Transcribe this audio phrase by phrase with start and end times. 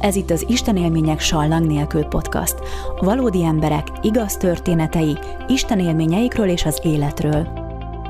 [0.00, 2.54] Ez itt az Isten élmények sallang nélkül podcast.
[3.00, 7.48] A valódi emberek igaz történetei, Isten élményeikről és az életről.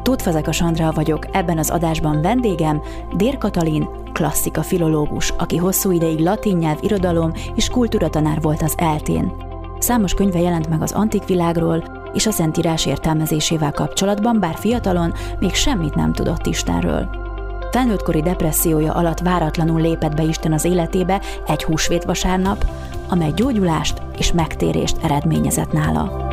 [0.03, 2.83] Tóth Fazeka Sandra vagyok, ebben az adásban vendégem
[3.17, 9.33] Dér Katalin, klasszika filológus, aki hosszú ideig latin nyelv, irodalom és kultúratanár volt az eltén.
[9.79, 11.85] Számos könyve jelent meg az antik világról
[12.15, 17.28] és a szentírás értelmezésével kapcsolatban, bár fiatalon még semmit nem tudott Istenről.
[17.71, 22.67] Felnőttkori depressziója alatt váratlanul lépett be Isten az életébe egy húsvét vasárnap,
[23.09, 26.27] amely gyógyulást és megtérést eredményezett nála.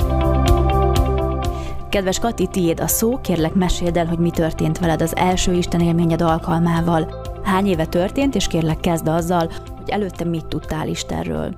[1.89, 5.81] Kedves Kati, tiéd a szó, kérlek meséld el, hogy mi történt veled az első Isten
[5.81, 7.13] élményed alkalmával.
[7.43, 11.55] Hány éve történt, és kérlek kezd azzal, hogy előtte mit tudtál Istenről.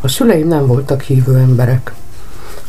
[0.00, 1.94] A szüleim nem voltak hívő emberek.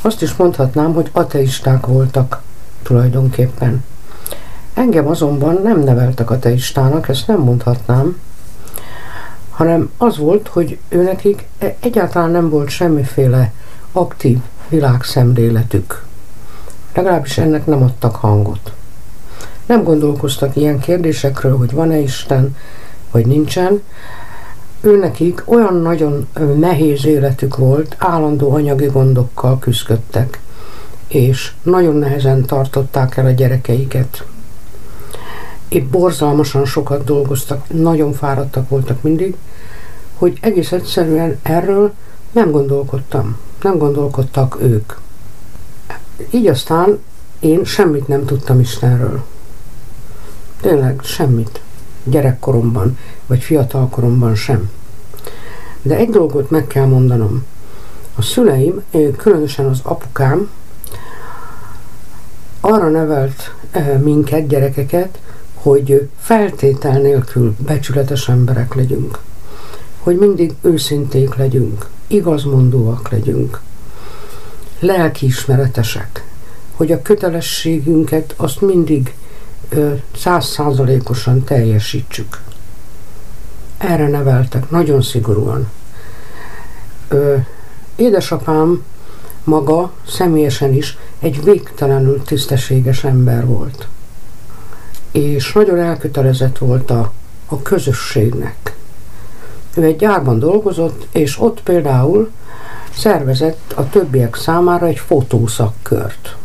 [0.02, 2.41] Azt is mondhatnám, hogy ateisták voltak
[2.83, 3.83] tulajdonképpen.
[4.73, 8.20] Engem azonban nem neveltek a teistának, ezt nem mondhatnám,
[9.49, 11.47] hanem az volt, hogy őnekik
[11.80, 13.52] egyáltalán nem volt semmiféle
[13.91, 14.38] aktív
[14.69, 16.03] világszemléletük.
[16.94, 18.72] Legalábbis ennek nem adtak hangot.
[19.66, 22.55] Nem gondolkoztak ilyen kérdésekről, hogy van-e Isten,
[23.11, 23.81] vagy nincsen.
[24.81, 30.39] Őnekik olyan nagyon nehéz életük volt, állandó anyagi gondokkal küzdöttek,
[31.08, 34.25] és nagyon nehezen tartották el a gyerekeiket
[35.72, 39.36] épp borzalmasan sokat dolgoztak, nagyon fáradtak voltak mindig,
[40.16, 41.94] hogy egész egyszerűen erről
[42.31, 43.38] nem gondolkodtam.
[43.61, 44.94] Nem gondolkodtak ők.
[46.30, 46.99] Így aztán
[47.39, 49.23] én semmit nem tudtam Istenről.
[50.61, 51.61] Tényleg semmit.
[52.03, 54.69] Gyerekkoromban, vagy fiatalkoromban sem.
[55.81, 57.45] De egy dolgot meg kell mondanom.
[58.16, 58.83] A szüleim,
[59.17, 60.49] különösen az apukám,
[62.59, 65.19] arra nevelt eh, minket, gyerekeket,
[65.62, 69.20] hogy feltétel nélkül becsületes emberek legyünk,
[70.00, 73.62] hogy mindig őszinték legyünk, igazmondóak legyünk,
[74.80, 76.26] lelkiismeretesek,
[76.76, 79.14] hogy a kötelességünket azt mindig
[80.16, 82.42] százszázalékosan teljesítsük.
[83.77, 85.70] Erre neveltek, nagyon szigorúan.
[87.08, 87.36] Ö,
[87.95, 88.83] édesapám
[89.44, 93.88] maga személyesen is egy végtelenül tisztességes ember volt
[95.11, 97.11] és nagyon elkötelezett volt a,
[97.45, 98.76] a közösségnek.
[99.76, 102.32] Ő egy gyárban dolgozott, és ott például
[102.94, 106.36] szervezett a többiek számára egy fotószakkört.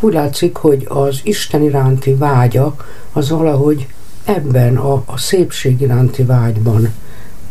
[0.00, 2.76] Úgy látszik, hogy az Isten iránti vágya
[3.12, 3.86] az valahogy
[4.24, 6.94] ebben a, a szépség iránti vágyban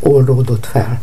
[0.00, 1.00] oldódott fel.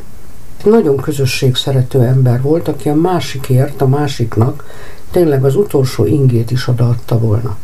[0.63, 4.65] Nagyon közösségszerető ember volt, aki a másikért, a másiknak
[5.11, 7.57] tényleg az utolsó ingét is odaadta volna.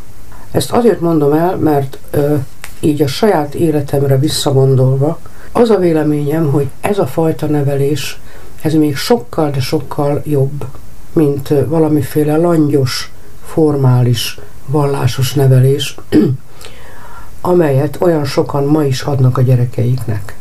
[0.52, 2.36] Ezt azért mondom el, mert ö,
[2.80, 5.20] így a saját életemre visszagondolva,
[5.52, 8.20] az a véleményem, hogy ez a fajta nevelés,
[8.62, 10.66] ez még sokkal, de sokkal jobb,
[11.14, 13.12] mint valamiféle langyos,
[13.46, 15.96] formális, vallásos nevelés,
[17.42, 20.36] amelyet olyan sokan ma is adnak a gyerekeiknek.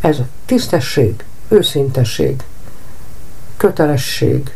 [0.00, 2.42] Ez tisztesség, őszintesség,
[3.56, 4.54] kötelesség,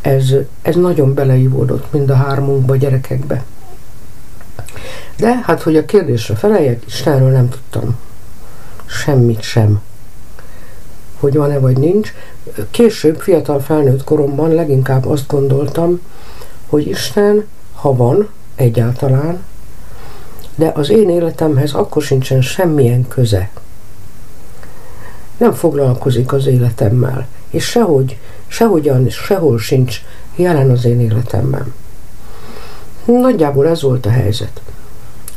[0.00, 3.44] ez, ez nagyon beleívódott mind a hármunkba gyerekekbe.
[5.16, 7.96] De hát, hogy a kérdésre feleljek, Istenről nem tudtam.
[8.86, 9.80] Semmit sem.
[11.20, 12.12] Hogy van-e vagy nincs.
[12.70, 16.00] Később, fiatal felnőtt koromban leginkább azt gondoltam,
[16.66, 19.44] hogy Isten, ha van, egyáltalán,
[20.54, 23.50] de az én életemhez akkor sincsen semmilyen köze.
[25.36, 30.02] Nem foglalkozik az életemmel, és sehogy, sehogyan, sehol sincs
[30.36, 31.74] jelen az én életemben.
[33.04, 34.60] Nagyjából ez volt a helyzet.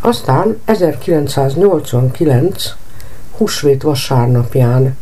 [0.02, 2.76] Aztán 1989
[3.38, 4.98] húsvét vasárnapján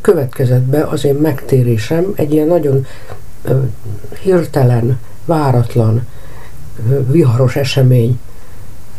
[0.00, 2.86] következett be az én megtérésem egy ilyen nagyon
[4.22, 6.06] hirtelen, váratlan,
[7.10, 8.20] viharos esemény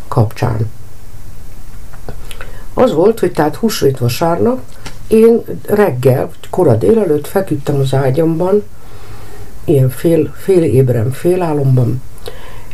[0.08, 0.70] kapcsán.
[2.74, 4.62] Az volt, hogy tehát húsvét vasárnap
[5.08, 8.64] én reggel, kora délelőtt feküdtem az ágyamban,
[9.64, 12.02] ilyen fél, fél ébren, fél álomban,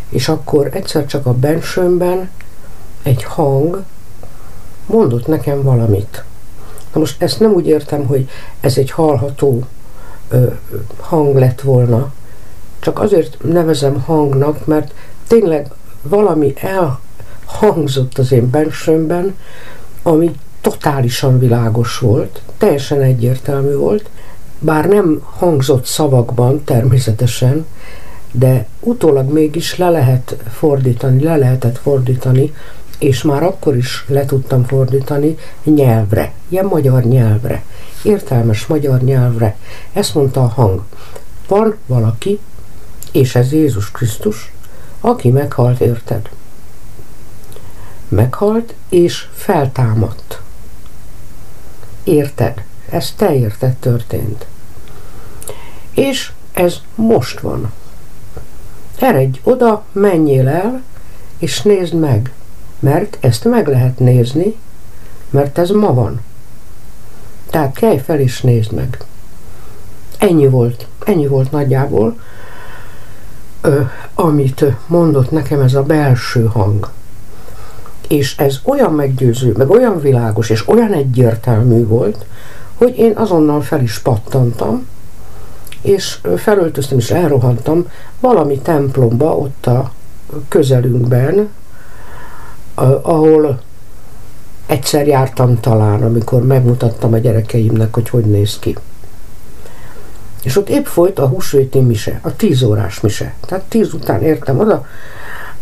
[0.09, 2.29] és akkor egyszer csak a bensőmben
[3.03, 3.83] egy hang
[4.85, 6.23] mondott nekem valamit.
[6.93, 8.29] Na most ezt nem úgy értem, hogy
[8.59, 9.63] ez egy hallható
[10.27, 10.45] ö,
[10.99, 12.11] hang lett volna,
[12.79, 14.93] csak azért nevezem hangnak, mert
[15.27, 15.71] tényleg
[16.01, 19.35] valami elhangzott az én bensőmben,
[20.03, 24.09] ami totálisan világos volt, teljesen egyértelmű volt,
[24.59, 27.65] bár nem hangzott szavakban természetesen,
[28.37, 32.53] de utólag mégis le lehet fordítani, le lehetett fordítani
[32.97, 37.63] és már akkor is le tudtam fordítani nyelvre, ilyen magyar nyelvre,
[38.03, 39.55] értelmes magyar nyelvre.
[39.93, 40.83] Ezt mondta a hang.
[41.47, 42.39] Van valaki,
[43.11, 44.51] és ez Jézus Krisztus,
[44.99, 46.29] aki meghalt, érted?
[48.07, 50.41] Meghalt, és feltámadt.
[52.03, 52.63] Érted?
[52.89, 54.45] Ez te érted történt.
[55.93, 57.71] És ez most van.
[58.99, 60.81] Eredj oda, menjél el,
[61.37, 62.31] és nézd meg,
[62.79, 64.55] mert ezt meg lehet nézni,
[65.29, 66.21] mert ez ma van.
[67.49, 69.03] Tehát kelj fel és nézd meg.
[70.17, 72.19] Ennyi volt, ennyi volt nagyjából,
[73.61, 73.81] ö,
[74.13, 76.89] amit mondott nekem ez a belső hang.
[78.07, 82.25] És ez olyan meggyőző, meg olyan világos, és olyan egyértelmű volt,
[82.75, 84.87] hogy én azonnal fel is pattantam,
[85.85, 87.87] és felöltöztem és elrohantam
[88.19, 89.91] valami templomba ott a
[90.47, 91.49] közelünkben,
[93.01, 93.59] ahol
[94.65, 98.77] egyszer jártam talán, amikor megmutattam a gyerekeimnek, hogy hogy néz ki.
[100.43, 103.33] És ott épp folyt a húsvéti mise, a tíz órás mise.
[103.45, 104.85] Tehát tíz után értem oda,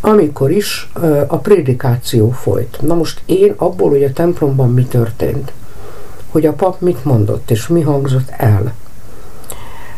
[0.01, 0.91] amikor is
[1.27, 2.77] a prédikáció folyt.
[2.81, 5.51] Na most én abból, hogy a templomban mi történt,
[6.31, 8.73] hogy a pap mit mondott, és mi hangzott el,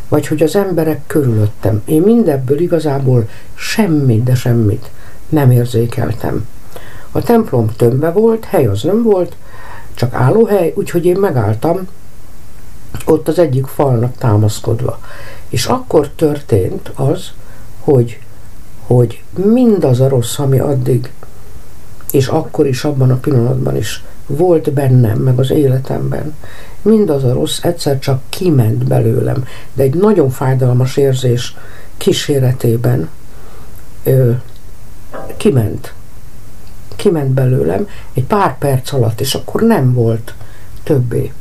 [0.07, 1.81] vagy hogy az emberek körülöttem.
[1.85, 4.89] Én mindebből igazából semmit, de semmit
[5.29, 6.47] nem érzékeltem.
[7.11, 9.35] A templom tömve volt, hely az nem volt,
[9.93, 11.87] csak állóhely, úgyhogy én megálltam
[13.05, 14.99] ott az egyik falnak támaszkodva.
[15.49, 17.31] És akkor történt az,
[17.79, 18.19] hogy,
[18.85, 21.11] hogy mindaz a rossz, ami addig,
[22.11, 26.35] és akkor is, abban a pillanatban is volt bennem, meg az életemben,
[26.85, 31.55] mindaz a rossz egyszer csak kiment belőlem, de egy nagyon fájdalmas érzés
[31.97, 33.09] kíséretében
[34.03, 34.31] ö,
[35.37, 35.93] kiment.
[36.95, 40.33] Kiment belőlem egy pár perc alatt, és akkor nem volt
[40.83, 41.31] többé.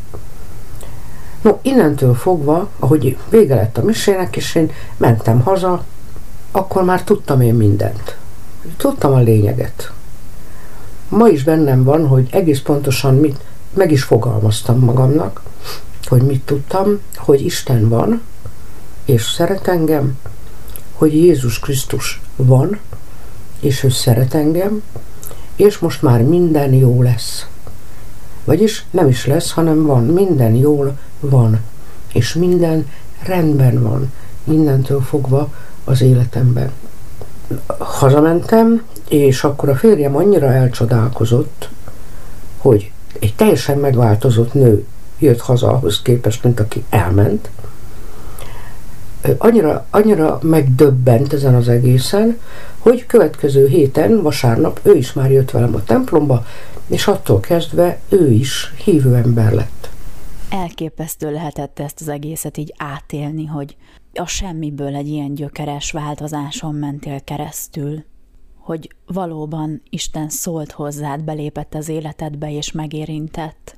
[1.43, 5.85] No, innentől fogva, ahogy vége lett a misének, és én mentem haza,
[6.51, 8.17] akkor már tudtam én mindent.
[8.77, 9.93] Tudtam a lényeget.
[11.09, 13.41] Ma is bennem van, hogy egész pontosan mit,
[13.75, 15.43] meg is fogalmaztam magamnak,
[16.05, 18.23] hogy mit tudtam, hogy Isten van,
[19.05, 20.19] és szeret engem,
[20.93, 22.79] hogy Jézus Krisztus van,
[23.61, 24.83] és ő szeret engem,
[25.57, 27.47] és most már minden jó lesz.
[28.45, 31.61] Vagyis nem is lesz, hanem van, minden jól van,
[32.13, 32.89] és minden
[33.23, 34.13] rendben van,
[34.45, 35.53] mindentől fogva
[35.85, 36.71] az életemben.
[37.79, 41.69] Hazamentem, és akkor a férjem annyira elcsodálkozott,
[42.59, 44.87] hogy egy teljesen megváltozott nő
[45.19, 47.51] jött haza ahhoz képest, mint aki elment.
[49.39, 52.39] Annyira, annyira megdöbbent ezen az egészen,
[52.79, 56.47] hogy következő héten, vasárnap ő is már jött velem a templomba,
[56.87, 59.91] és attól kezdve ő is hívő ember lett.
[60.51, 63.77] Elképesztő lehetett ezt az egészet így átélni, hogy
[64.15, 68.05] a semmiből egy ilyen gyökeres változáson mentél keresztül
[68.65, 73.77] hogy valóban Isten szólt hozzád, belépett az életedbe és megérintett.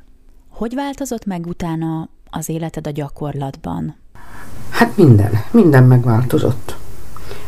[0.48, 3.94] Hogy változott meg utána az életed a gyakorlatban?
[4.68, 6.76] Hát minden, minden megváltozott.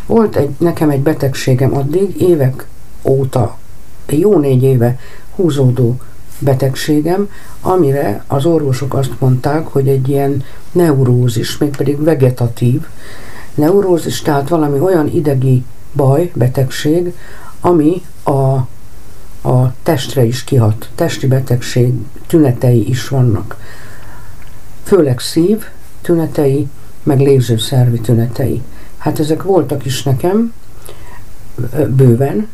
[0.06, 2.68] Volt egy, nekem egy betegségem addig, évek
[3.02, 3.58] óta,
[4.08, 4.98] jó négy éve
[5.34, 6.00] húzódó
[6.38, 7.30] betegségem,
[7.60, 12.86] amire az orvosok azt mondták, hogy egy ilyen neurózis, mégpedig vegetatív
[13.54, 15.64] neurózis, tehát valami olyan idegi
[15.98, 17.14] baj, betegség,
[17.60, 18.66] ami a,
[19.48, 20.88] a testre is kihat.
[20.94, 21.92] Testi betegség
[22.26, 23.56] tünetei is vannak.
[24.82, 25.64] Főleg szív
[26.00, 26.68] tünetei,
[27.02, 28.62] meg légzőszervi tünetei.
[28.98, 30.52] Hát ezek voltak is nekem
[31.88, 32.48] bőven,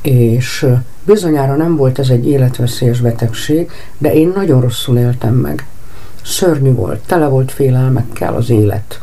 [0.00, 0.66] és
[1.04, 5.66] bizonyára nem volt ez egy életveszélyes betegség, de én nagyon rosszul éltem meg.
[6.22, 9.00] Szörnyű volt, tele volt félelmekkel az élet,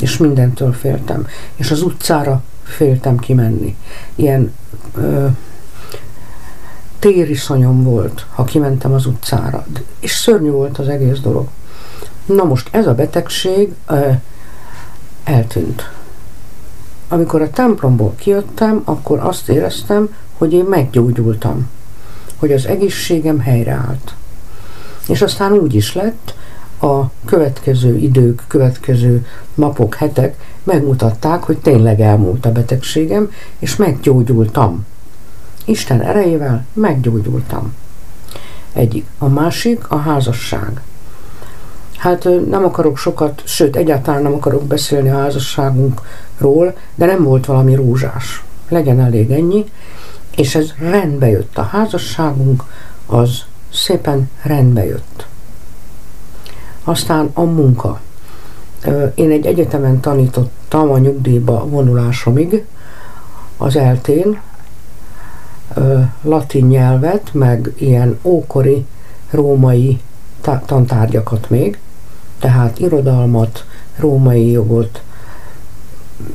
[0.00, 1.26] és mindentől féltem.
[1.56, 3.76] És az utcára féltem kimenni.
[4.14, 4.54] Ilyen
[4.96, 5.26] ö,
[6.98, 9.66] tériszonyom volt, ha kimentem az utcára.
[10.00, 11.48] És szörnyű volt az egész dolog.
[12.26, 14.10] Na most ez a betegség ö,
[15.24, 15.90] eltűnt.
[17.08, 21.68] Amikor a templomból kijöttem, akkor azt éreztem, hogy én meggyógyultam.
[22.36, 24.14] Hogy az egészségem helyreállt.
[25.08, 26.34] És aztán úgy is lett,
[26.80, 34.86] a következő idők, következő napok, hetek megmutatták, hogy tényleg elmúlt a betegségem, és meggyógyultam.
[35.64, 37.74] Isten erejével meggyógyultam.
[38.72, 39.06] Egyik.
[39.18, 40.80] A másik a házasság.
[41.96, 47.74] Hát nem akarok sokat, sőt egyáltalán nem akarok beszélni a házasságunkról, de nem volt valami
[47.74, 48.44] rózsás.
[48.68, 49.64] Legyen elég ennyi.
[50.36, 51.58] És ez rendbe jött.
[51.58, 52.64] A házasságunk
[53.06, 55.26] az szépen rendbe jött.
[56.84, 58.00] Aztán a munka.
[59.14, 62.64] Én egy egyetemen tanítottam a nyugdíjba vonulásomig,
[63.56, 64.40] az eltén,
[66.22, 68.86] latin nyelvet, meg ilyen ókori
[69.30, 70.00] római
[70.66, 71.78] tantárgyakat még,
[72.38, 73.64] tehát irodalmat,
[73.96, 75.02] római jogot,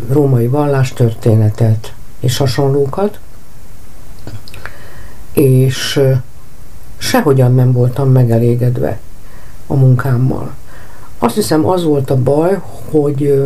[0.10, 3.20] római vallástörténetet és hasonlókat,
[5.34, 6.02] és
[6.98, 9.00] sehogyan nem voltam megelégedve
[9.68, 10.54] a munkámmal.
[11.24, 12.62] Azt hiszem az volt a baj,
[12.92, 13.44] hogy,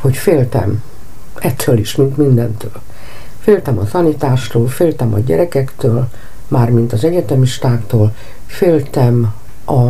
[0.00, 0.82] hogy féltem
[1.34, 2.72] ettől is, mint mindentől.
[3.38, 6.08] Féltem a tanítástól, féltem a gyerekektől,
[6.48, 8.14] mármint az egyetemistáktól,
[8.46, 9.34] féltem
[9.66, 9.88] a,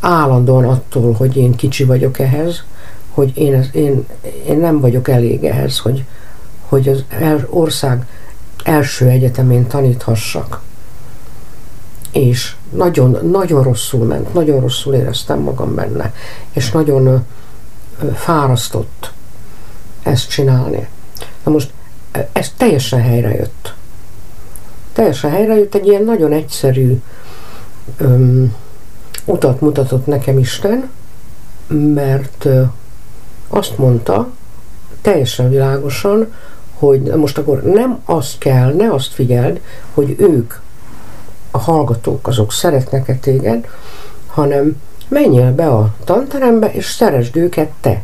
[0.00, 2.64] állandóan attól, hogy én kicsi vagyok ehhez,
[3.10, 4.06] hogy én, én,
[4.46, 6.04] én nem vagyok elég ehhez, hogy,
[6.60, 7.04] hogy az
[7.50, 8.06] ország
[8.64, 10.60] első egyetemén taníthassak.
[12.16, 16.14] És nagyon, nagyon rosszul ment, nagyon rosszul éreztem magam benne,
[16.52, 17.26] és nagyon
[18.14, 19.12] fárasztott
[20.02, 20.88] ezt csinálni.
[21.44, 21.72] Na most
[22.32, 23.74] ez teljesen helyrejött.
[24.92, 27.00] Teljesen helyrejött, egy ilyen nagyon egyszerű
[27.96, 28.54] öm,
[29.24, 30.90] utat mutatott nekem Isten,
[31.94, 32.62] mert ö,
[33.48, 34.30] azt mondta,
[35.00, 36.32] teljesen világosan,
[36.74, 39.60] hogy most akkor nem azt kell, ne azt figyeld,
[39.94, 40.54] hogy ők,
[41.56, 43.68] a hallgatók, azok szeretnek-e téged,
[44.26, 48.02] hanem menjél be a tanterembe, és szeresd őket te.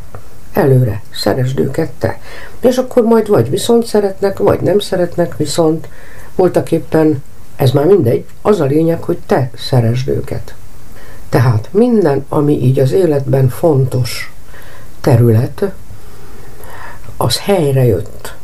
[0.53, 2.21] Előre, szeresd őket te.
[2.61, 5.89] És akkor majd vagy viszont szeretnek, vagy nem szeretnek, viszont
[6.35, 7.23] voltak éppen,
[7.57, 10.55] ez már mindegy, az a lényeg, hogy te szeresd őket.
[11.29, 14.33] Tehát minden, ami így az életben fontos
[15.01, 15.65] terület,
[17.17, 18.35] az helyre jött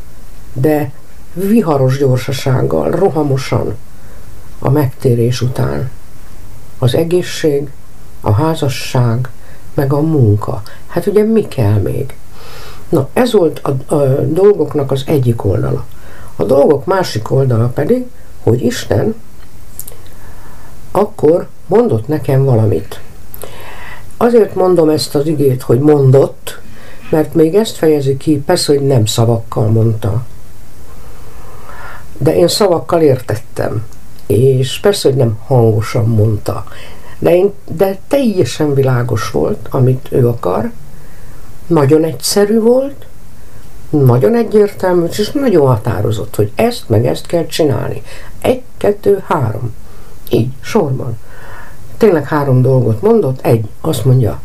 [0.53, 0.91] de
[1.33, 3.75] viharos gyorsasággal, rohamosan
[4.59, 5.89] a megtérés után.
[6.77, 7.69] Az egészség,
[8.21, 9.29] a házasság,
[9.73, 10.61] meg a munka.
[10.87, 12.15] Hát ugye mi kell még?
[12.89, 15.85] Na, ez volt a, a dolgoknak az egyik oldala.
[16.35, 18.05] A dolgok másik oldala pedig,
[18.43, 19.15] hogy Isten
[20.91, 23.01] akkor mondott nekem valamit.
[24.17, 26.59] Azért mondom ezt az igét, hogy mondott,
[27.09, 30.25] mert még ezt fejezi ki, persze, hogy nem szavakkal mondta,
[32.17, 33.85] de én szavakkal értettem.
[34.29, 36.63] És persze, hogy nem hangosan mondta,
[37.19, 40.71] de, én, de teljesen világos volt, amit ő akar,
[41.67, 43.05] nagyon egyszerű volt,
[43.89, 48.01] nagyon egyértelmű, és nagyon határozott, hogy ezt meg ezt kell csinálni.
[48.41, 49.73] Egy, kettő, három.
[50.29, 51.17] Így, sorban.
[51.97, 53.39] Tényleg három dolgot mondott.
[53.41, 54.41] Egy, azt mondja,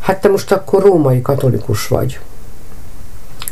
[0.00, 2.20] hát te most akkor római katolikus vagy.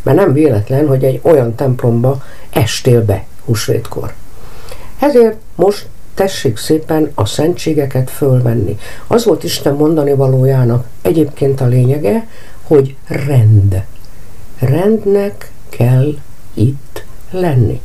[0.02, 4.12] Mert nem véletlen, hogy egy olyan templomba estél be húsvétkor.
[5.00, 8.78] Ezért most tessék szépen a szentségeket fölvenni.
[9.06, 12.26] Az volt Isten mondani valójának egyébként a lényege,
[12.62, 13.84] hogy rend.
[14.58, 16.14] Rendnek kell
[16.54, 17.80] itt lenni.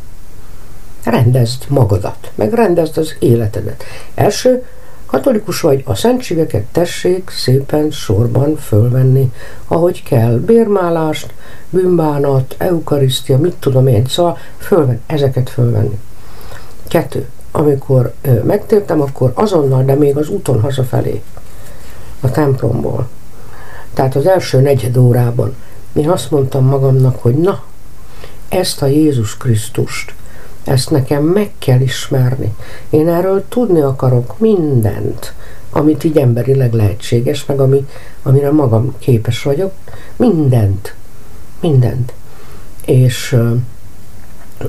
[1.03, 3.83] Rendezd magadat, meg rendezd az életedet.
[4.15, 4.63] Első,
[5.05, 9.31] Katolikus vagy, a szentségeket tessék szépen sorban fölvenni,
[9.67, 10.37] ahogy kell.
[10.37, 11.33] Bérmálást,
[11.69, 15.99] bűnbánat, eukarisztia, mit tudom én, szóval fölven, ezeket fölvenni.
[16.87, 17.27] Kettő.
[17.51, 18.13] Amikor
[18.43, 21.21] megtértem, akkor azonnal, de még az úton hazafelé
[22.19, 23.07] a templomból.
[23.93, 25.55] Tehát az első negyed órában
[25.95, 27.63] én azt mondtam magamnak, hogy na,
[28.49, 30.13] ezt a Jézus Krisztust,
[30.63, 32.55] ezt nekem meg kell ismerni.
[32.89, 35.33] Én erről tudni akarok mindent,
[35.71, 37.87] amit így emberileg lehetséges, meg ami,
[38.23, 39.71] amire magam képes vagyok.
[40.15, 40.95] Mindent.
[41.59, 42.13] Mindent.
[42.85, 43.37] És,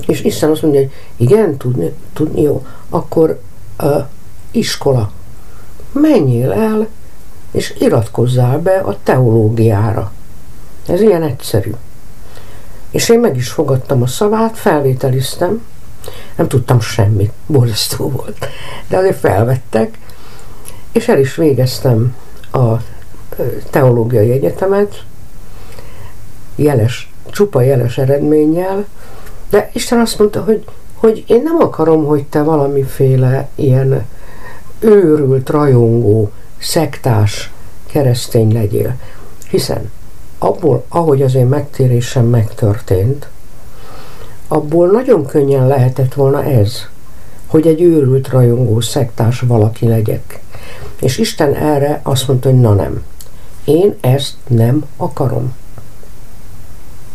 [0.07, 3.39] és Isten azt mondja, hogy igen, tudni, tudni jó, akkor
[3.81, 4.05] uh,
[4.51, 5.11] iskola.
[5.91, 6.87] Menjél el,
[7.51, 10.11] és iratkozzál be a teológiára.
[10.87, 11.71] Ez ilyen egyszerű.
[12.91, 15.61] És én meg is fogadtam a szavát, felvételiztem,
[16.35, 18.47] nem tudtam semmit, borzasztó volt.
[18.87, 19.97] De azért felvettek,
[20.91, 22.15] és el is végeztem
[22.51, 22.73] a
[23.69, 25.03] teológiai egyetemet,
[26.55, 28.85] jeles, csupa jeles eredménnyel,
[29.49, 34.05] de Isten azt mondta, hogy, hogy én nem akarom, hogy te valamiféle ilyen
[34.79, 37.51] őrült, rajongó, szektás
[37.85, 38.95] keresztény legyél.
[39.49, 39.91] Hiszen
[40.37, 43.27] abból, ahogy az én megtérésem megtörtént,
[44.47, 46.87] abból nagyon könnyen lehetett volna ez,
[47.47, 50.39] hogy egy őrült rajongó szektás valaki legyek.
[51.01, 53.03] És Isten erre azt mondta, hogy na nem,
[53.63, 55.55] én ezt nem akarom.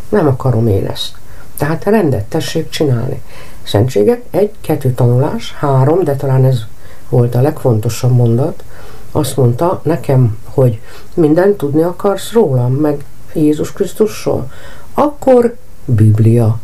[0.09, 1.21] Nem akarom én ezt.
[1.63, 3.23] Tehát rendet tessék csinálni.
[3.63, 6.61] Szentségek, egy, kettő tanulás, három, de talán ez
[7.09, 8.65] volt a legfontosabb mondat,
[9.11, 10.81] azt mondta nekem, hogy
[11.15, 14.51] mindent tudni akarsz rólam, meg Jézus Krisztusról,
[14.95, 16.59] akkor Biblia.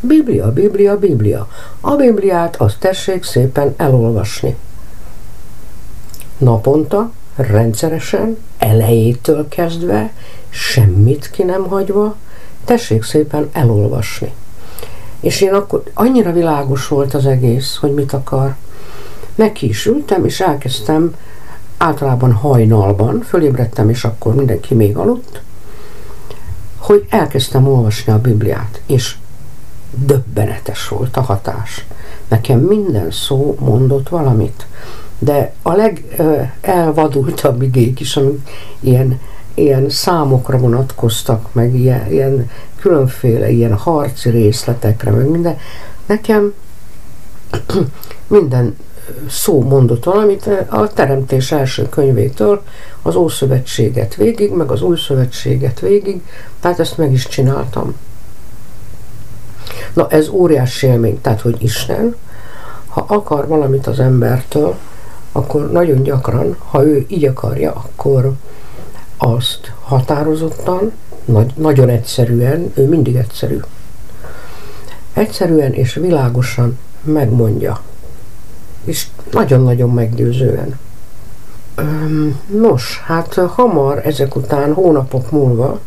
[0.00, 1.48] Biblia, Biblia, Biblia.
[1.80, 4.56] A Bibliát azt tessék szépen elolvasni.
[6.38, 10.12] Naponta, rendszeresen, elejétől kezdve,
[10.48, 12.16] semmit ki nem hagyva,
[12.64, 14.32] tessék szépen elolvasni.
[15.20, 18.54] És én akkor annyira világos volt az egész, hogy mit akar.
[19.34, 21.14] Neki is ültem, és elkezdtem
[21.76, 25.42] általában hajnalban, fölébredtem, és akkor mindenki még aludt,
[26.76, 29.16] hogy elkezdtem olvasni a Bibliát, és
[29.90, 31.86] döbbenetes volt a hatás.
[32.28, 34.66] Nekem minden szó mondott valamit,
[35.18, 38.50] de a legelvadultabb igék is, amik
[38.80, 39.20] ilyen,
[39.54, 45.58] ilyen számokra vonatkoztak, meg ilyen, ilyen különféle ilyen harci részletekre, meg minden,
[46.06, 46.52] nekem
[48.26, 48.76] minden
[49.28, 52.62] szó mondott valamit a Teremtés első könyvétől
[53.02, 56.22] az Ószövetséget végig, meg az Új Szövetséget végig,
[56.60, 57.94] tehát ezt meg is csináltam.
[59.92, 62.16] Na ez óriási élmény, tehát hogy Isten,
[62.88, 64.76] ha akar valamit az embertől,
[65.32, 68.32] akkor nagyon gyakran, ha ő így akarja, akkor
[69.22, 70.92] azt határozottan,
[71.24, 73.60] nagy, nagyon egyszerűen, ő mindig egyszerű,
[75.12, 77.80] egyszerűen és világosan megmondja.
[78.84, 80.78] És nagyon-nagyon meggyőzően.
[82.46, 85.80] Nos, hát hamar ezek után, hónapok múlva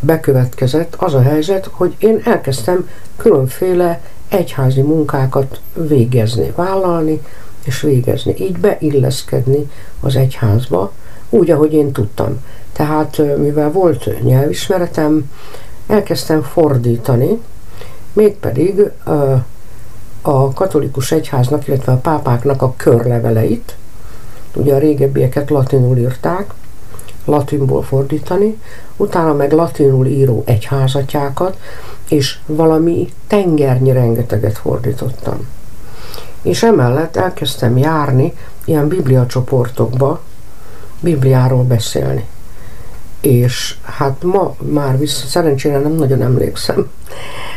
[0.00, 7.20] bekövetkezett az a helyzet, hogy én elkezdtem különféle egyházi munkákat végezni, vállalni
[7.64, 10.92] és végezni, így beilleszkedni az egyházba,
[11.32, 12.40] úgy, ahogy én tudtam.
[12.72, 15.30] Tehát, mivel volt nyelvismeretem,
[15.86, 17.40] elkezdtem fordítani,
[18.12, 18.90] mégpedig
[20.22, 23.76] a katolikus egyháznak, illetve a pápáknak a körleveleit,
[24.54, 26.52] ugye a régebbieket latinul írták,
[27.24, 28.58] latinból fordítani,
[28.96, 31.58] utána meg latinul író egyházatjákat,
[32.08, 35.46] és valami tengernyi rengeteget fordítottam.
[36.42, 38.32] És emellett elkezdtem járni
[38.64, 40.20] ilyen bibliacsoportokba,
[41.02, 42.24] Bibliáról beszélni.
[43.20, 46.90] És hát ma már vissza, szerencsére nem nagyon emlékszem,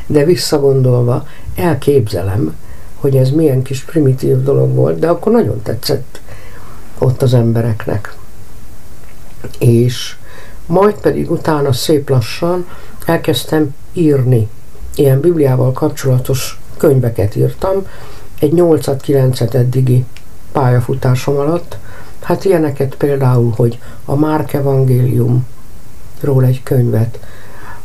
[0.05, 2.55] de visszagondolva elképzelem,
[2.95, 6.19] hogy ez milyen kis primitív dolog volt, de akkor nagyon tetszett
[6.97, 8.15] ott az embereknek.
[9.59, 10.15] És
[10.65, 12.67] majd pedig utána szép lassan
[13.05, 14.49] elkezdtem írni.
[14.95, 17.87] Ilyen Bibliával kapcsolatos könyveket írtam,
[18.39, 20.05] egy 8-9 eddigi
[20.51, 21.77] pályafutásom alatt.
[22.25, 27.19] Hát ilyeneket például, hogy a Márk evangéliumról egy könyvet,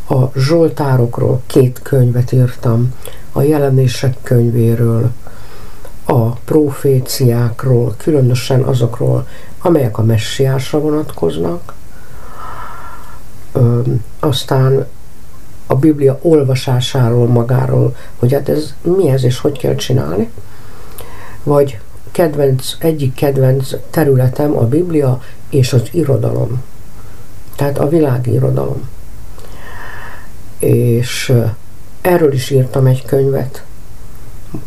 [0.09, 2.95] a Zsoltárokról két könyvet írtam,
[3.33, 5.11] a jelenések könyvéről,
[6.05, 9.27] a proféciákról, különösen azokról,
[9.59, 11.75] amelyek a messiásra vonatkoznak,
[14.21, 14.87] aztán
[15.67, 20.31] a Biblia olvasásáról magáról, hogy hát ez mi ez és hogy kell csinálni,
[21.43, 21.79] vagy
[22.13, 26.63] kedvenc, egyik kedvenc területem a Biblia és az irodalom,
[27.57, 28.89] tehát a világirodalom.
[30.59, 31.33] És
[32.01, 33.65] erről is írtam egy könyvet,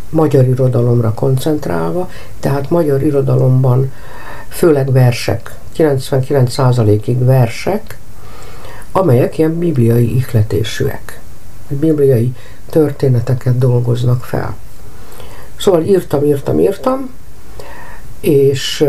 [0.09, 3.91] magyar irodalomra koncentrálva, tehát magyar irodalomban
[4.47, 7.97] főleg versek, 99%-ig versek,
[8.91, 11.19] amelyek ilyen bibliai ihletésűek,
[11.67, 12.33] bibliai
[12.69, 14.55] történeteket dolgoznak fel.
[15.55, 17.09] Szóval írtam, írtam, írtam,
[18.23, 18.85] és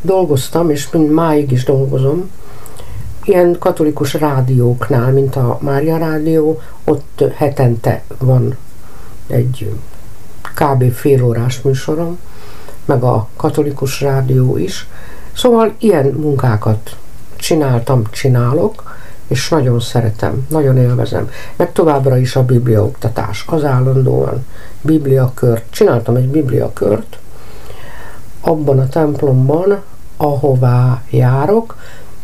[0.00, 2.30] dolgoztam, és mind máig is dolgozom,
[3.24, 8.56] ilyen katolikus rádióknál, mint a Mária Rádió, ott hetente van
[9.26, 9.72] egy
[10.54, 10.92] kb.
[10.92, 12.18] fél órás műsorom,
[12.84, 14.88] meg a katolikus rádió is.
[15.32, 16.96] Szóval ilyen munkákat
[17.36, 21.30] csináltam, csinálok, és nagyon szeretem, nagyon élvezem.
[21.56, 24.46] Meg továbbra is a bibliaoktatás, az állandóan
[24.80, 25.64] bibliakört.
[25.70, 27.17] Csináltam egy bibliakört
[28.48, 29.82] abban a templomban,
[30.16, 31.76] ahová járok,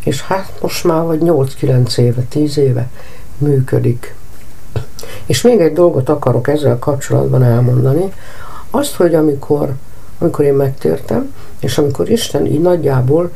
[0.04, 2.88] és hát most már vagy 8-9 éve, 10 éve
[3.38, 4.14] működik.
[5.26, 8.12] És még egy dolgot akarok ezzel kapcsolatban elmondani,
[8.70, 9.72] azt, hogy amikor,
[10.18, 13.30] amikor én megtértem, és amikor Isten így nagyjából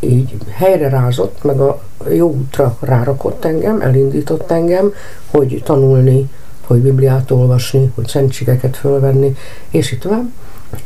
[0.00, 4.92] így helyre rázott, meg a jó útra rárakott engem, elindított engem,
[5.30, 6.30] hogy tanulni,
[6.66, 9.36] hogy Bibliát olvasni, hogy szentségeket fölvenni,
[9.70, 10.30] és itt tovább,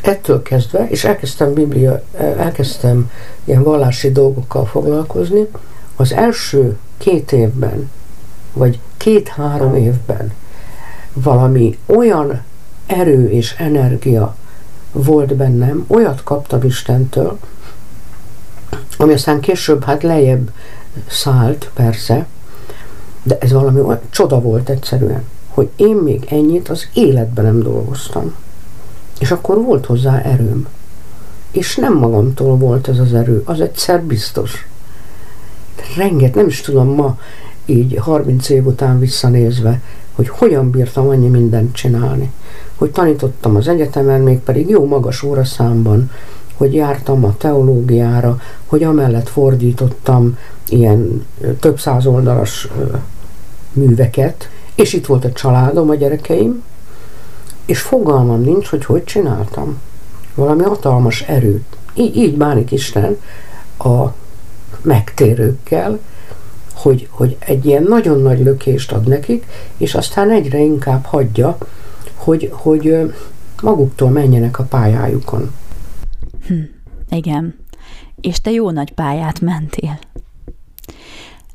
[0.01, 3.11] ettől kezdve, és elkezdtem Biblia, elkezdtem
[3.45, 5.47] ilyen vallási dolgokkal foglalkozni,
[5.97, 7.91] az első két évben,
[8.53, 10.33] vagy két-három évben
[11.13, 12.43] valami olyan
[12.87, 14.37] erő és energia
[14.93, 17.39] volt bennem, olyat kaptam Istentől,
[18.99, 20.51] ami aztán később hát lejjebb
[21.07, 22.27] szállt, persze,
[23.23, 28.35] de ez valami olyan csoda volt egyszerűen, hogy én még ennyit az életben nem dolgoztam.
[29.19, 30.67] És akkor volt hozzá erőm.
[31.51, 34.67] És nem magamtól volt ez az erő, az egyszer biztos.
[35.97, 37.19] Renget, nem is tudom ma,
[37.65, 39.81] így 30 év után visszanézve,
[40.15, 42.33] hogy hogyan bírtam annyi mindent csinálni.
[42.77, 46.11] Hogy tanítottam az egyetemen, még pedig jó magas óraszámban,
[46.57, 51.27] hogy jártam a teológiára, hogy amellett fordítottam ilyen
[51.61, 52.69] több száz oldalas
[53.73, 56.63] műveket, és itt volt a családom, a gyerekeim,
[57.67, 59.81] és fogalmam nincs, hogy hogy csináltam.
[60.35, 61.77] Valami hatalmas erőt.
[61.95, 63.21] Így, így bánik Isten
[63.79, 64.07] a
[64.83, 65.99] megtérőkkel,
[66.75, 71.59] hogy, hogy egy ilyen nagyon nagy lökést ad nekik, és aztán egyre inkább hagyja,
[72.15, 73.13] hogy, hogy
[73.63, 75.51] maguktól menjenek a pályájukon.
[76.47, 76.55] Hm,
[77.11, 77.55] igen.
[78.21, 79.99] És te jó nagy pályát mentél.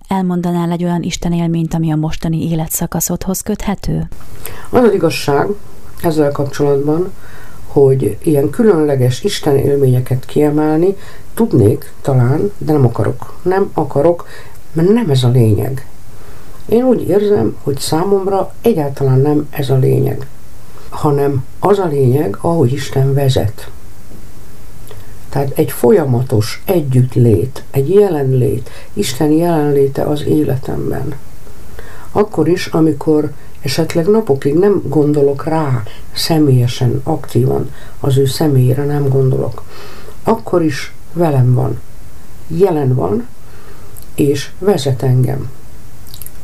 [0.08, 4.08] Elmondanál egy olyan Isten élményt, ami a mostani életszakaszodhoz köthető?
[4.70, 5.48] Az az igazság
[6.02, 7.12] ezzel kapcsolatban,
[7.68, 10.96] hogy ilyen különleges Isten élményeket kiemelni
[11.34, 13.34] tudnék talán, de nem akarok.
[13.42, 14.28] Nem akarok,
[14.72, 15.86] mert nem ez a lényeg.
[16.66, 20.28] Én úgy érzem, hogy számomra egyáltalán nem ez a lényeg,
[20.90, 23.70] hanem az a lényeg, ahogy Isten vezet.
[25.30, 31.16] Tehát egy folyamatos együttlét, egy jelenlét, Isten jelenléte az életemben.
[32.12, 39.64] Akkor is, amikor esetleg napokig nem gondolok rá személyesen, aktívan, az ő személyére nem gondolok,
[40.24, 41.80] akkor is velem van,
[42.48, 43.28] jelen van,
[44.16, 45.50] és vezet engem.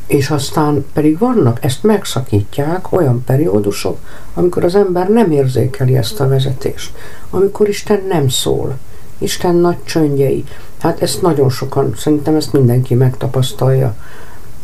[0.06, 3.98] És aztán pedig vannak, ezt megszakítják olyan periódusok,
[4.34, 6.92] amikor az ember nem érzékeli ezt a vezetést,
[7.30, 8.78] amikor Isten nem szól,
[9.18, 10.44] Isten nagy csöndjei.
[10.78, 13.94] Hát ezt nagyon sokan, szerintem ezt mindenki megtapasztalja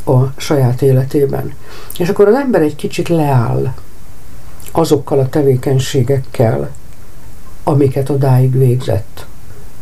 [0.05, 1.55] a saját életében.
[1.99, 3.75] És akkor az ember egy kicsit leáll
[4.73, 6.71] azokkal a tevékenységekkel,
[7.63, 9.27] amiket odáig végzett.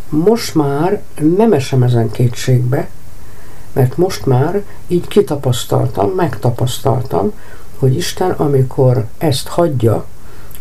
[0.09, 1.03] Most már
[1.37, 2.89] nem esem ezen kétségbe,
[3.73, 7.33] mert most már így kitapasztaltam, megtapasztaltam,
[7.79, 10.05] hogy Isten, amikor ezt hagyja,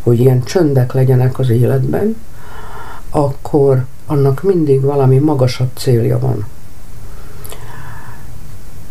[0.04, 2.16] hogy ilyen csöndek legyenek az életben,
[3.10, 6.46] akkor annak mindig valami magasabb célja van.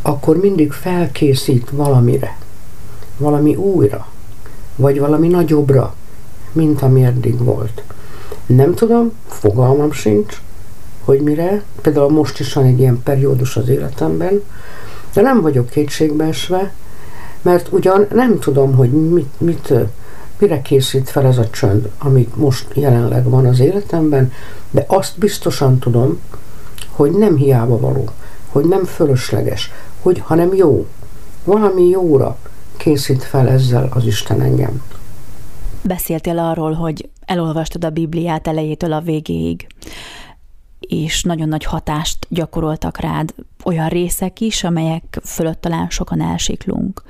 [0.03, 2.37] Akkor mindig felkészít valamire,
[3.17, 4.07] valami újra,
[4.77, 5.95] vagy valami nagyobbra,
[6.53, 7.83] mint ami eddig volt.
[8.47, 10.41] Nem tudom, fogalmam sincs,
[11.05, 14.43] hogy mire, például most is van egy ilyen periódus az életemben,
[15.13, 16.73] de nem vagyok kétségbeesve,
[17.43, 19.73] mert ugyan nem tudom, hogy mit, mit,
[20.39, 24.33] mire készít fel ez a csönd, amit most jelenleg van az életemben,
[24.71, 26.21] de azt biztosan tudom,
[26.91, 28.09] hogy nem hiába való,
[28.51, 29.71] hogy nem fölösleges,
[30.03, 30.87] hogy, hanem jó.
[31.45, 32.39] Valami jóra
[32.77, 34.83] készít fel ezzel az Isten engem.
[35.83, 39.67] Beszéltél arról, hogy elolvastad a Bibliát elejétől a végéig
[40.81, 43.35] és nagyon nagy hatást gyakoroltak rád
[43.65, 47.03] olyan részek is, amelyek fölött talán sokan elsiklunk.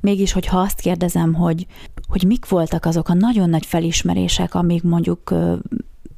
[0.00, 1.66] Mégis, hogyha azt kérdezem, hogy,
[2.08, 5.34] hogy mik voltak azok a nagyon nagy felismerések, amik mondjuk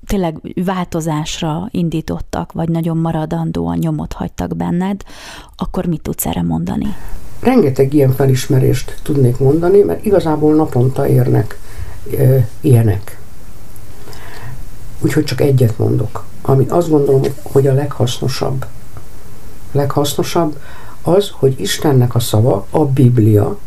[0.06, 5.02] tényleg változásra indítottak, vagy nagyon maradandóan nyomot hagytak benned,
[5.56, 6.94] akkor mit tudsz erre mondani?
[7.40, 11.58] Rengeteg ilyen felismerést tudnék mondani, mert igazából naponta érnek
[12.18, 13.20] e, ilyenek.
[15.00, 18.66] Úgyhogy csak egyet mondok ami azt gondolom, hogy a leghasznosabb.
[19.72, 20.58] Leghasznosabb
[21.02, 23.58] az, hogy Istennek a szava, a Biblia,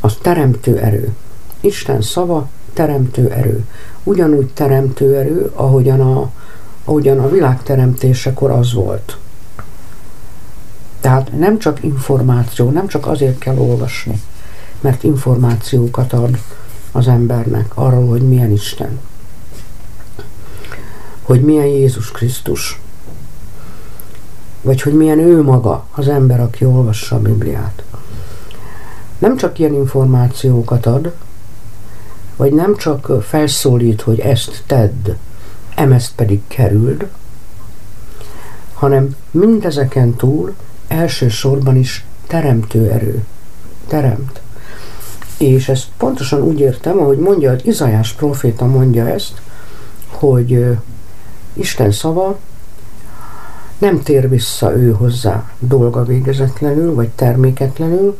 [0.00, 1.14] az teremtő erő.
[1.60, 3.64] Isten szava teremtő erő.
[4.04, 6.30] Ugyanúgy teremtő erő, ahogyan a,
[6.84, 9.16] ahogyan a világ teremtésekor az volt.
[11.00, 14.22] Tehát nem csak információ, nem csak azért kell olvasni,
[14.80, 16.38] mert információkat ad
[16.92, 18.98] az embernek arról, hogy milyen Isten
[21.22, 22.80] hogy milyen Jézus Krisztus,
[24.62, 27.82] vagy hogy milyen ő maga az ember, aki olvassa a Bibliát.
[29.18, 31.12] Nem csak ilyen információkat ad,
[32.36, 35.08] vagy nem csak felszólít, hogy ezt tedd,
[35.74, 37.06] emezt pedig kerüld,
[38.74, 40.54] hanem mindezeken túl
[40.88, 43.24] elsősorban is teremtő erő.
[43.86, 44.40] Teremt.
[45.38, 49.40] És ezt pontosan úgy értem, ahogy mondja, hogy Izajás proféta mondja ezt,
[50.06, 50.76] hogy
[51.52, 52.38] Isten szava
[53.78, 58.18] nem tér vissza ő hozzá dolga végezetlenül, vagy terméketlenül,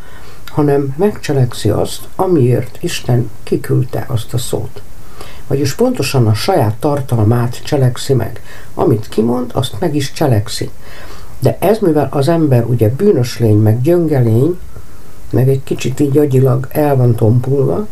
[0.53, 4.83] hanem megcselekszi azt, amiért Isten kiküldte azt a szót.
[5.47, 8.43] Vagyis pontosan a saját tartalmát cselekszi meg.
[8.75, 10.71] Amit kimond, azt meg is cselekszi.
[11.39, 14.59] De ez, mivel az ember ugye bűnös lény, meg gyöngelény,
[15.31, 17.87] meg egy kicsit így agyilag el van tompulva,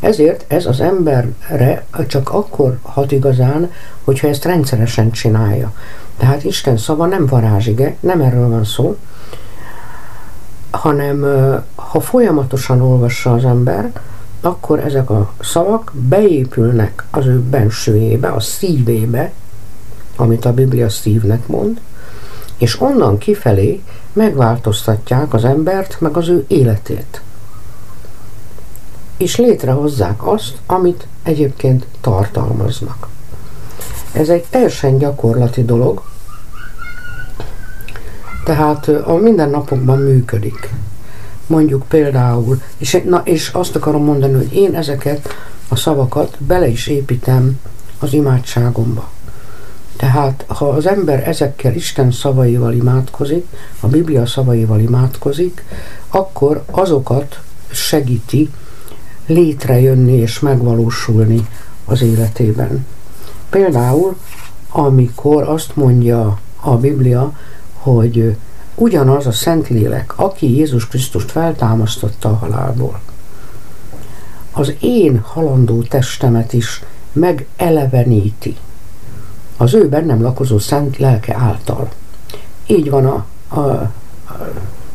[0.00, 3.70] ezért ez az emberre csak akkor hat igazán,
[4.04, 5.72] hogyha ezt rendszeresen csinálja.
[6.16, 8.96] Tehát Isten szava nem varázsige, nem erről van szó,
[10.72, 11.22] hanem
[11.74, 13.92] ha folyamatosan olvassa az ember,
[14.40, 19.32] akkor ezek a szavak beépülnek az ő bensőjébe, a szívébe,
[20.16, 21.80] amit a Biblia szívnek mond,
[22.58, 23.82] és onnan kifelé
[24.12, 27.22] megváltoztatják az embert, meg az ő életét.
[29.16, 33.08] És létrehozzák azt, amit egyébként tartalmaznak.
[34.12, 36.02] Ez egy teljesen gyakorlati dolog,
[38.44, 40.74] tehát a mindennapokban működik.
[41.46, 45.28] Mondjuk például, és, na, és azt akarom mondani, hogy én ezeket
[45.68, 47.60] a szavakat bele is építem
[47.98, 49.10] az imádságomba.
[49.96, 53.46] Tehát, ha az ember ezekkel Isten szavaival imádkozik,
[53.80, 55.64] a Biblia szavaival imádkozik,
[56.08, 58.50] akkor azokat segíti
[59.26, 61.48] létrejönni és megvalósulni
[61.84, 62.86] az életében.
[63.50, 64.16] Például,
[64.68, 67.32] amikor azt mondja a Biblia,
[67.82, 68.36] hogy
[68.74, 73.00] ugyanaz a Szentlélek, aki Jézus Krisztust feltámasztotta a halálból,
[74.52, 78.56] az én halandó testemet is megeleveníti
[79.62, 81.88] az ő bennem lakozó szent lelke által.
[82.66, 83.24] Így van a,
[83.60, 83.90] a,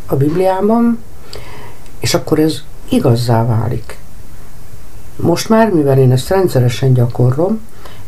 [0.06, 1.00] a Bibliában,
[2.00, 3.97] és akkor ez igazzá válik.
[5.15, 7.60] Most már, mivel én ezt rendszeresen gyakorlom,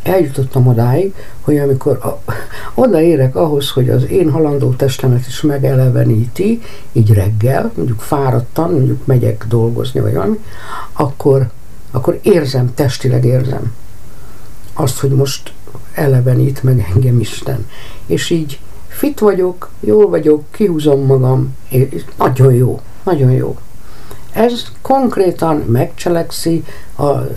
[0.03, 2.33] eljutottam odáig, hogy amikor a,
[2.73, 9.45] odaérek ahhoz, hogy az én halandó testemet is megeleveníti, így reggel, mondjuk fáradtan, mondjuk megyek
[9.47, 10.39] dolgozni, vagy valami,
[10.93, 11.49] akkor,
[11.91, 13.73] akkor érzem, testileg érzem
[14.73, 15.53] azt, hogy most
[15.93, 17.65] elevenít meg engem Isten.
[18.05, 23.57] És így fit vagyok, jól vagyok, kihúzom magam, és nagyon jó, nagyon jó.
[24.31, 26.63] Ez konkrétan megcselekszi
[26.95, 27.27] a, a,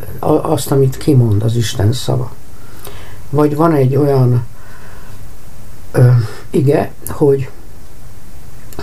[0.52, 2.32] azt, amit kimond az Isten szava.
[3.32, 4.46] Vagy van egy olyan
[5.92, 6.10] ö,
[6.50, 7.50] ige, hogy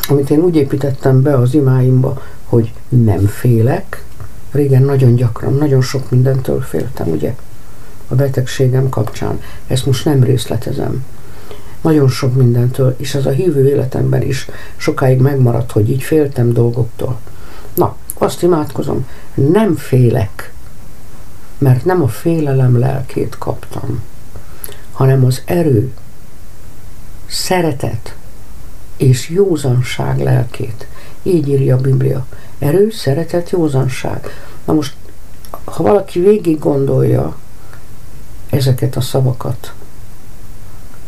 [0.08, 4.04] amit én úgy építettem be az imáimba, hogy nem félek.
[4.52, 7.36] Régen nagyon gyakran, nagyon sok mindentől féltem, ugye?
[8.10, 9.42] a betegségem kapcsán.
[9.68, 11.06] Ezt most nem részletezem.
[11.82, 17.20] Nagyon sok mindentől, és ez a hívő életemben is sokáig megmaradt, hogy így féltem dolgoktól.
[17.74, 20.54] Na, azt imádkozom, nem félek,
[21.58, 24.02] mert nem a félelem lelkét kaptam,
[25.00, 25.92] hanem az erő,
[27.26, 28.16] szeretet
[28.98, 30.88] és józanság lelkét.
[31.24, 32.26] Így írja a Biblia.
[32.58, 34.28] Erő, szeretet, józanság.
[34.66, 34.96] Na most,
[35.64, 37.38] ha valaki végig gondolja,
[38.50, 39.74] ezeket a szavakat.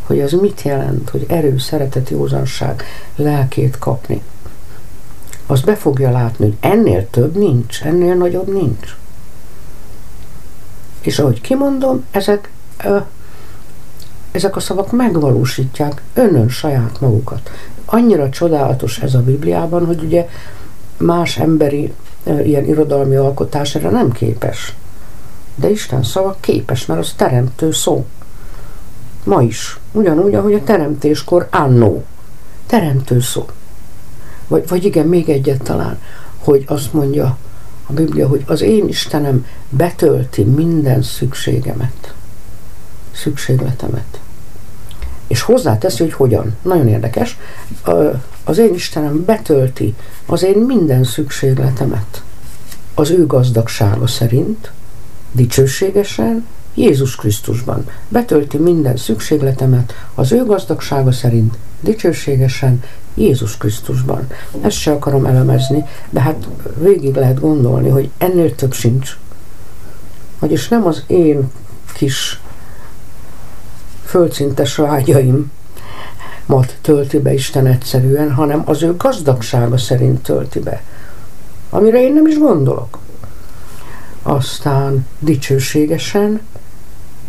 [0.06, 2.84] Hogy ez mit jelent, hogy erő, szeretet, józanság,
[3.16, 4.22] lelkét kapni.
[5.46, 8.96] Az be fogja látni, hogy ennél több nincs, ennél nagyobb nincs.
[11.02, 12.52] És ahogy kimondom, ezek,
[12.84, 12.98] ö,
[14.32, 17.50] ezek a szavak megvalósítják önön saját magukat.
[17.86, 20.30] Annyira csodálatos ez a Bibliában, hogy ugye
[20.98, 24.76] más emberi ilyen irodalmi alkotás erre nem képes.
[25.56, 28.06] De Isten szava képes, mert az teremtő szó.
[29.24, 29.80] Ma is.
[29.92, 32.04] Ugyanúgy, ahogy a teremtéskor annó.
[32.66, 33.46] Teremtő szó.
[34.48, 36.00] Vagy, vagy igen, még egyet talán,
[36.38, 37.38] hogy azt mondja
[37.86, 42.14] a Biblia, hogy az én Istenem betölti minden szükségemet.
[43.12, 44.20] Szükségletemet.
[45.28, 46.56] És hozzáteszi, hogy hogyan.
[46.62, 47.38] Nagyon érdekes.
[48.44, 49.96] Az én Istenem betölti
[50.26, 52.24] az én minden szükségletemet.
[52.94, 54.72] Az ő gazdagsága szerint,
[55.32, 57.90] dicsőségesen Jézus Krisztusban.
[58.08, 64.28] Betölti minden szükségletemet az ő gazdagsága szerint dicsőségesen Jézus Krisztusban.
[64.62, 66.48] Ezt se akarom elemezni, de hát
[66.78, 69.18] végig lehet gondolni, hogy ennél több sincs.
[70.40, 71.52] Vagyis nem az én
[71.94, 72.40] kis
[74.12, 75.52] földszintes vágyaim
[76.46, 80.84] mat tölti be Isten egyszerűen, hanem az ő gazdagsága szerint tölti be.
[81.70, 83.00] Amire én nem is gondolok
[84.24, 86.42] aztán dicsőségesen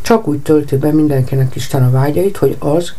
[0.03, 2.93] csak úgy tölti be mindenkinek Isten a vágyait, hogy az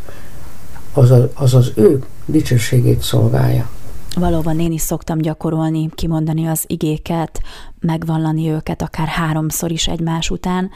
[0.93, 3.69] az, a, az, az ő dicsőségét szolgálja.
[4.15, 7.41] Valóban én is szoktam gyakorolni, kimondani az igéket,
[7.79, 10.69] megvallani őket akár háromszor is egymás után,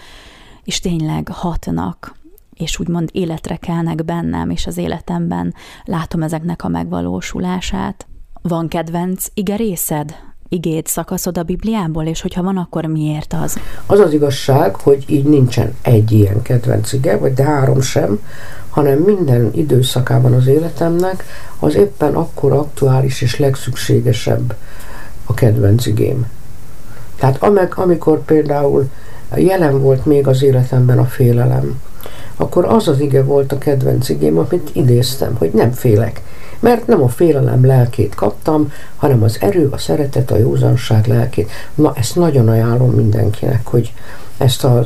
[0.63, 2.15] és tényleg hatnak,
[2.57, 5.53] és úgymond életre kelnek bennem, és az életemben
[5.85, 8.07] látom ezeknek a megvalósulását.
[8.41, 10.15] Van kedvenc ige részed,
[10.49, 13.59] igét, szakaszod a Bibliából, és hogyha van, akkor miért az?
[13.85, 18.19] Az az igazság, hogy így nincsen egy ilyen kedvenc ige, vagy de három sem,
[18.69, 21.23] hanem minden időszakában az életemnek
[21.59, 24.55] az éppen akkor aktuális és legszükségesebb
[25.25, 26.25] a kedvenc igém.
[27.15, 27.43] Tehát
[27.75, 28.89] amikor például
[29.35, 31.81] jelen volt még az életemben a félelem,
[32.35, 36.21] akkor az az ige volt a kedvenc igém, amit idéztem, hogy nem félek.
[36.59, 41.51] Mert nem a félelem lelkét kaptam, hanem az erő, a szeretet, a józanság lelkét.
[41.75, 43.93] Na, ezt nagyon ajánlom mindenkinek, hogy
[44.37, 44.85] ezt a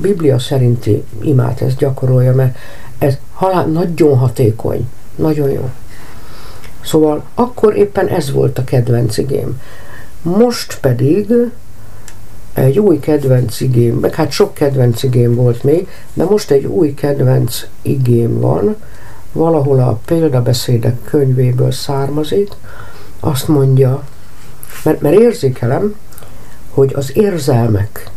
[0.00, 2.56] Biblia szerinti imát ezt gyakorolja, mert
[2.98, 5.70] ez halál, nagyon hatékony, nagyon jó.
[6.80, 9.60] Szóval akkor éppen ez volt a kedvenc igém.
[10.22, 11.32] Most pedig
[12.52, 16.94] egy új kedvenc igém, meg hát sok kedvenc igém volt még, de most egy új
[16.94, 18.76] kedvenc igém van,
[19.32, 22.52] valahol a példabeszédek könyvéből származik,
[23.20, 24.02] azt mondja,
[24.84, 25.94] mert, mert érzékelem,
[26.70, 28.10] hogy az érzelmek,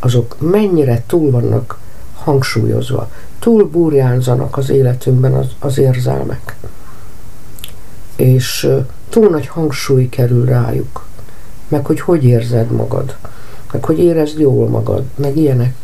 [0.00, 1.78] azok mennyire túl vannak
[2.14, 6.56] hangsúlyozva, túl burjánzanak az életünkben az, az érzelmek,
[8.16, 8.68] és
[9.08, 11.04] túl nagy hangsúly kerül rájuk
[11.70, 13.16] meg hogy hogy érzed magad,
[13.72, 15.74] meg hogy érezd jól magad, meg ilyenek.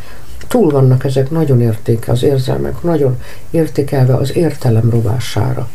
[0.49, 3.20] Túl vannak ezek nagyon értéke, az érzelmek nagyon
[3.51, 5.68] értékelve az értelem rovására.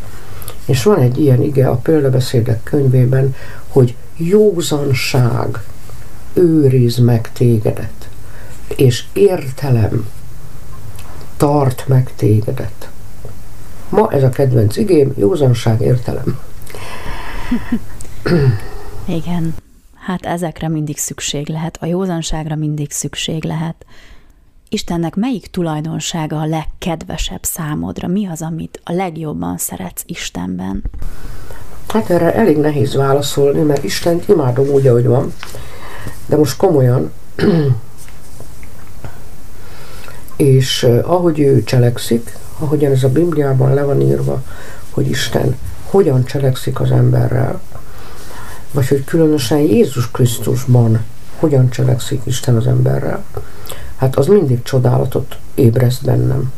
[0.66, 3.36] És van egy ilyen ige a példabeszédek könyvében,
[3.68, 5.64] hogy józanság
[6.34, 8.10] őriz meg tégedet,
[8.76, 10.08] és értelem
[11.38, 12.90] tart meg tégedet.
[13.90, 16.40] Ma ez a kedvenc igém, józanság, értelem.
[19.06, 19.54] Igen
[20.02, 23.86] hát ezekre mindig szükség lehet, a józanságra mindig szükség lehet.
[24.70, 28.08] Istennek melyik tulajdonsága a legkedvesebb számodra?
[28.08, 30.84] Mi az, amit a legjobban szeretsz Istenben?
[31.88, 35.34] Hát erre elég nehéz válaszolni, mert Istent imádom úgy, ahogy van.
[36.26, 37.12] De most komolyan,
[40.36, 44.44] és uh, ahogy ő cselekszik, ahogyan ez a Bibliában le van írva,
[44.90, 47.62] hogy Isten hogyan cselekszik az emberrel,
[48.72, 51.06] vagy hogy különösen Jézus Krisztusban
[51.40, 53.24] hogyan cselekszik Isten az emberrel,
[53.96, 56.52] hát az mindig csodálatot ébreszt bennem.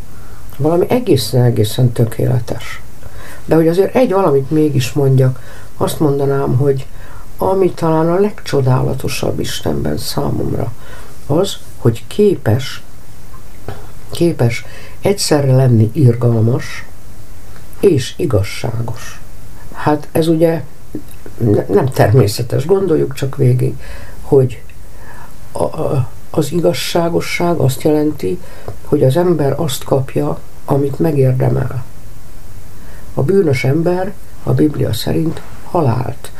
[0.58, 2.82] Valami egészen-egészen tökéletes.
[3.46, 5.40] De hogy azért egy valamit mégis mondjak,
[5.78, 6.88] azt mondanám, hogy
[7.38, 10.72] ami talán a legcsodálatosabb Istenben számomra,
[11.28, 12.84] az, hogy képes,
[14.12, 14.66] képes
[15.02, 16.86] egyszerre lenni irgalmas
[17.80, 19.22] és igazságos.
[19.74, 20.64] Hát ez ugye
[21.68, 23.76] nem természetes, gondoljuk csak végig,
[24.22, 24.62] hogy
[25.52, 28.40] a, az igazságosság azt jelenti,
[28.86, 31.84] hogy az ember azt kapja, amit megérdemel.
[33.14, 36.32] A bűnös ember a Biblia szerint halált,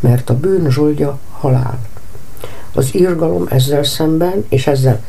[0.00, 1.78] mert a bűn zsoldja halál.
[2.74, 5.02] Az írgalom ezzel szemben, és ezzel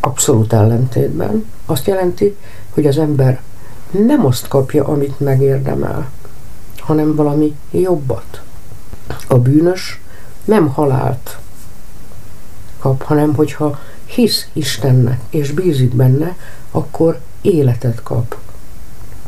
[0.00, 2.36] abszolút ellentétben azt jelenti,
[2.70, 3.40] hogy az ember
[3.90, 6.10] nem azt kapja, amit megérdemel,
[6.78, 8.41] hanem valami jobbat.
[9.26, 10.00] A bűnös
[10.44, 11.38] nem halált
[12.78, 16.36] kap, hanem hogyha hisz Istennek és bízik benne,
[16.70, 18.36] akkor életet kap.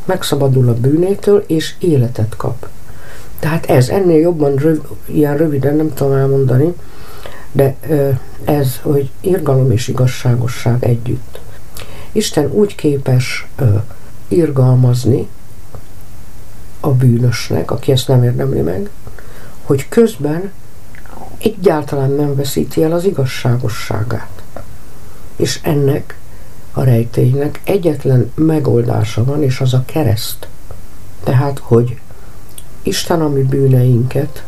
[0.05, 2.69] Megszabadul a bűnétől, és életet kap.
[3.39, 6.75] Tehát ez ennél jobban, röv, ilyen röviden nem tudom elmondani,
[7.53, 7.77] de
[8.45, 11.41] ez, hogy irgalom és igazságosság együtt.
[12.13, 13.47] Isten úgy képes
[14.29, 15.29] irgalmazni,
[16.81, 18.91] a bűnösnek, aki ezt nem érdemli meg,
[19.65, 20.53] hogy közben
[21.39, 24.43] egyáltalán nem veszíti el az igazságosságát.
[25.37, 26.19] És ennek
[26.73, 30.49] a rejtélynek egyetlen megoldása van, és az a kereszt.
[31.25, 31.99] Tehát, hogy
[32.83, 34.45] Isten a mi bűneinket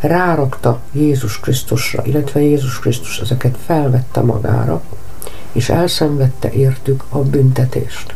[0.00, 4.82] rárakta Jézus Krisztusra, illetve Jézus Krisztus ezeket felvette magára,
[5.52, 8.14] és elszenvedte értük a büntetést.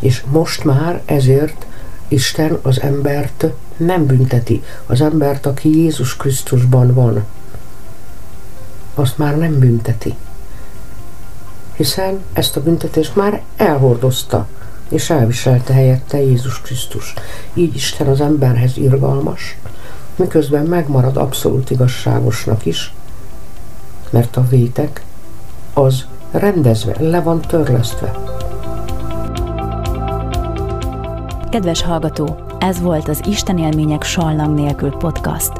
[0.00, 1.66] És most már ezért
[2.08, 4.62] Isten az embert nem bünteti.
[4.86, 7.24] Az embert, aki Jézus Krisztusban van,
[8.94, 10.14] azt már nem bünteti.
[11.76, 14.46] Hiszen ezt a büntetést már elhordozta,
[14.88, 17.14] és elviselte helyette Jézus Krisztus.
[17.54, 19.56] Így Isten az emberhez irgalmas,
[20.16, 22.94] miközben megmarad abszolút igazságosnak is,
[24.10, 25.04] mert a vétek
[25.72, 28.33] az rendezve, le van törlesztve.
[31.54, 35.52] Kedves hallgató, ez volt az Isten élmények sallang nélkül podcast.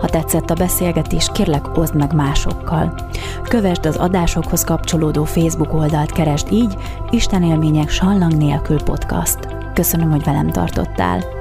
[0.00, 2.94] Ha tetszett a beszélgetés, kérlek oszd meg másokkal.
[3.42, 6.76] Kövesd az adásokhoz kapcsolódó Facebook oldalt, keresd így
[7.10, 9.38] Isten élmények sallang nélkül podcast.
[9.74, 11.37] Köszönöm, hogy velem tartottál.